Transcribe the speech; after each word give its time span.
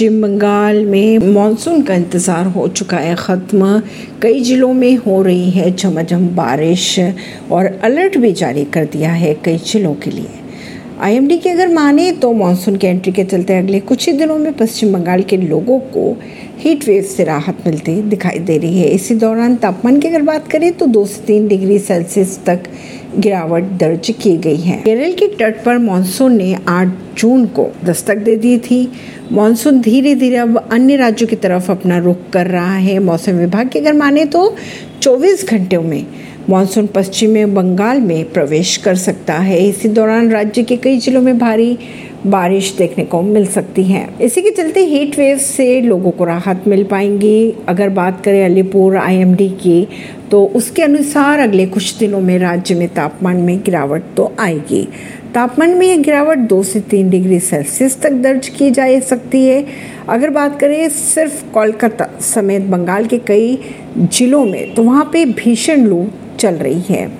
पश्चिम 0.00 0.20
बंगाल 0.22 0.84
में 0.84 1.32
मानसून 1.32 1.82
का 1.82 1.94
इंतज़ार 1.94 2.46
हो 2.46 2.66
चुका 2.68 2.96
है, 2.96 3.14
ख़त्म। 3.16 3.80
कई 4.22 4.40
ज़िलों 4.42 4.72
में 4.74 4.96
हो 4.96 5.20
रही 5.22 5.50
है 5.50 5.70
झमाझम 5.76 6.26
बारिश 6.36 6.98
और 7.52 7.66
अलर्ट 7.84 8.16
भी 8.18 8.32
जारी 8.32 8.64
कर 8.74 8.84
दिया 8.84 9.10
है 9.12 9.34
कई 9.44 9.58
ज़िलों 9.66 9.94
के 9.94 10.10
लिए। 10.10 10.28
आईएमडी 11.00 11.36
की 11.38 11.48
अगर 11.48 11.68
माने 11.68 12.10
तो 12.12 12.32
मानसून 12.32 12.76
के 12.76 12.86
एंट्री 12.86 13.12
के 13.12 13.22
चलते 13.24 13.56
अगले 13.58 13.78
कुछ 13.80 14.06
ही 14.06 14.12
दिनों 14.12 14.36
में 14.38 14.52
पश्चिम 14.52 14.92
बंगाल 14.92 15.22
के 15.22 15.36
लोगों 15.36 15.78
को 15.94 16.10
हीट 16.58 16.84
वेव 16.88 17.02
से 17.02 17.24
राहत 17.24 17.62
मिलती 17.66 17.94
दिखाई 18.02 18.38
दे 18.38 18.56
रही 18.58 18.80
है। 18.80 18.88
इसी 18.88 19.14
दौरान 19.14 19.54
तापमान 19.56 20.00
की 20.00 20.08
अगर 20.08 20.22
बात 20.22 20.48
करें 20.48 20.72
तो 20.72 20.86
दो 20.86 21.04
से 21.06 21.22
तीन 21.26 21.48
डिग्री 21.48 21.78
सेल्सियस 21.78 22.38
तक 22.46 22.68
गिरावट 23.18 23.70
दर्ज 23.80 24.10
की 24.22 24.36
गई 24.38 24.56
है। 24.56 24.80
केरल 24.82 25.12
के 25.12 25.28
तट 25.36 25.64
पर 25.64 25.78
मानसून 25.78 26.36
ने 26.36 26.54
8 26.68 26.88
जून 27.18 27.46
को 27.48 27.66
दस्तक 27.84 28.16
दे 28.18 28.36
दी 28.36 28.56
थी। 28.60 28.86
मानसून 29.32 29.80
धीरे 29.80 30.14
धीरे 30.14 30.36
अब 30.36 30.56
अन्य 30.72 30.96
राज्यों 30.96 31.28
की 31.28 31.36
तरफ़ 31.36 31.70
अपना 31.72 31.98
रुख 31.98 32.30
कर 32.32 32.46
रहा 32.46 32.76
है। 32.76 32.98
मौसम 32.98 33.32
विभाग 33.32 33.68
की 33.68 33.78
अगर 33.78 33.92
माने 33.92 34.24
तो 34.26 34.54
24 35.02 35.48
घंटों 35.48 35.82
में 35.82 36.04
मानसून 36.50 36.86
पश्चिमी 36.86 37.44
बंगाल 37.46 38.00
में 38.00 38.30
प्रवेश 38.32 38.76
कर 38.76 38.94
सकता 38.96 39.34
है। 39.34 39.58
इसी 39.58 39.88
दौरान 39.88 40.30
राज्य 40.30 40.62
के 40.62 40.76
कई 40.76 40.96
जिलों 40.98 41.20
में 41.22 41.38
भारी 41.38 41.78
बारिश 42.26 42.72
देखने 42.78 43.04
को 43.04 43.20
मिल 43.22 43.46
सकती 43.46 43.82
है। 43.84 44.08
इसी 44.20 44.42
के 44.42 44.50
चलते 44.50 44.80
हीट 44.84 45.18
वेव 45.18 45.38
से 45.38 45.80
लोगों 45.80 46.10
को 46.10 46.24
राहत 46.24 46.64
मिल 46.68 46.82
पाएँगी। 46.84 47.54
अगर 47.68 47.88
बात 47.88 48.22
करें 48.24 48.44
अलीपुर 48.44 48.96
आईएमडी 48.96 49.48
की 49.62 49.86
तो 50.30 50.44
उसके 50.56 50.82
अनुसार 50.82 51.38
अगले 51.38 51.66
कुछ 51.66 51.94
दिनों 51.98 52.20
में 52.20 52.38
राज्य 52.38 52.74
में 52.74 52.88
तापमान 52.88 53.36
में 53.36 53.58
गिरावट 53.58 54.02
तो 54.16 54.32
आएगी। 54.40 54.82
तापमान 55.34 55.70
में 55.70 55.86
यह 55.86 56.02
गिरावट 56.02 56.38
दो 56.48 56.62
से 56.62 56.80
तीन 56.80 57.10
डिग्री 57.10 57.38
सेल्सियस 57.40 58.00
तक 58.02 58.12
दर्ज 58.22 58.48
की 58.48 58.70
जा 58.70 58.88
सकती 59.00 59.44
है। 59.44 59.64
अगर 60.08 60.30
बात 60.30 60.58
करें 60.60 60.88
सिर्फ़ 60.88 61.44
कोलकाता 61.52 62.08
समेत 62.24 62.62
बंगाल 62.66 63.06
के 63.06 63.18
कई 63.18 63.58
जिलों 63.98 64.44
में 64.44 64.74
तो 64.74 64.82
वहाँ 64.82 65.08
पे 65.12 65.24
भीषण 65.34 65.84
लू 65.84 66.06
चल 66.40 66.54
रही 66.54 66.82
है। 66.90 67.12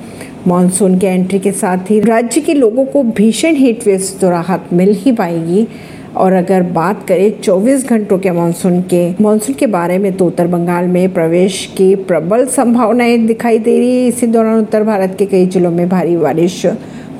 मानसून 0.47 0.99
के 0.99 1.07
एंट्री 1.07 1.39
के 1.39 1.53
साथ 1.53 1.91
ही 1.91 2.01
राज्य 2.01 2.41
के 2.41 2.55
लोगों 2.55 2.85
को 2.85 3.03
भीषण 3.03 3.55
हीट 3.55 3.87
वेव 3.87 3.99
से 3.99 4.19
तो 4.19 4.31
राहत 4.31 4.65
मिल 4.73 4.95
ही 4.99 5.13
पाएगी। 5.13 5.69
और 6.17 6.33
अगर 6.33 6.63
बात 6.63 7.07
करें 7.09 7.41
24 7.41 7.89
घंटों 7.89 8.19
के 8.19 8.31
मानसून 8.31 8.81
के 8.81 9.23
मानसून 9.23 9.55
के 9.55 9.67
बारे 9.67 9.99
में 9.99 10.13
तो 10.13 10.27
उत्तर 10.27 10.47
बंगाल 10.47 10.87
में 10.87 11.15
प्रवेश 11.15 11.75
की 11.77 11.95
प्रबल 11.95 12.47
संभावनाएँ 12.47 13.19
दिखाई 13.19 13.59
दे 13.59 13.79
रही 13.79 14.03
है। 14.03 14.07
इसी 14.07 14.27
दौरान 14.27 14.59
उत्तर 14.59 14.83
भारत 14.83 15.17
के 15.19 15.27
कई 15.27 15.47
जिलों 15.47 15.71
में 15.71 15.89
भारी 15.89 16.17
बारिश 16.17 16.67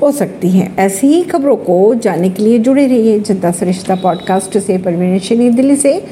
हो 0.01 0.11
सकती 0.11 0.49
है। 0.49 0.71
ऐसी 0.79 1.07
ही 1.07 1.23
खबरों 1.23 1.55
को 1.55 1.95
जानने 1.95 2.29
के 2.29 2.43
लिए 2.43 2.59
जुड़े 2.59 2.87
रहिए 2.87 3.19
जनता 3.19 3.51
सरिश्ता 3.51 3.95
पॉडकास्ट 3.95 4.57
से, 4.57 4.77
परवीन 4.77 5.55
दिल्ली 5.55 5.75
से। 5.75 6.03